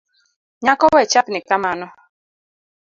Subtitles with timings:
[0.63, 1.87] Nyako wechapni kamano